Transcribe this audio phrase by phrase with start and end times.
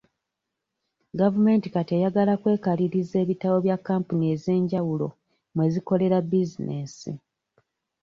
[1.19, 5.07] Gavumenti kati eyagala kwekaliriza ebitabo bya kampuni ez'enjawulo
[5.55, 7.11] mwe zikolera bizinensi.